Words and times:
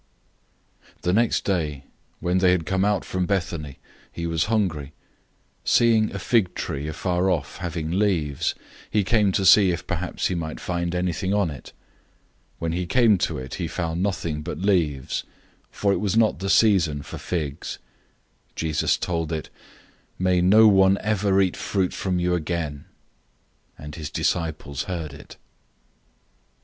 011:012 1.01 1.01
The 1.03 1.13
next 1.13 1.45
day, 1.45 1.83
when 2.21 2.39
they 2.39 2.53
had 2.53 2.65
come 2.65 2.83
out 2.83 3.05
from 3.05 3.27
Bethany, 3.27 3.77
he 4.11 4.25
was 4.25 4.45
hungry. 4.45 4.93
011:013 5.63 5.69
Seeing 5.69 6.11
a 6.11 6.17
fig 6.17 6.55
tree 6.55 6.87
afar 6.87 7.29
off 7.29 7.57
having 7.57 7.91
leaves, 7.91 8.55
he 8.89 9.03
came 9.03 9.31
to 9.31 9.45
see 9.45 9.69
if 9.69 9.85
perhaps 9.85 10.25
he 10.25 10.33
might 10.33 10.59
find 10.59 10.95
anything 10.95 11.35
on 11.35 11.51
it. 11.51 11.71
When 12.57 12.71
he 12.71 12.87
came 12.87 13.19
to 13.19 13.37
it, 13.37 13.53
he 13.53 13.67
found 13.67 14.01
nothing 14.01 14.41
but 14.41 14.57
leaves, 14.57 15.23
for 15.69 15.93
it 15.93 15.99
was 15.99 16.17
not 16.17 16.39
the 16.39 16.49
season 16.49 17.03
for 17.03 17.19
figs. 17.19 17.77
011:014 18.55 18.55
Jesus 18.55 18.97
told 18.97 19.31
it, 19.31 19.51
"May 20.17 20.41
no 20.41 20.67
one 20.67 20.97
ever 21.01 21.39
eat 21.39 21.55
fruit 21.55 21.93
from 21.93 22.17
you 22.19 22.33
again!" 22.33 22.85
and 23.77 23.93
his 23.93 24.09
disciples 24.09 24.85
heard 24.85 25.13
it. 25.13 25.37